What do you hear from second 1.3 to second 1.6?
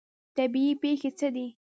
دي؟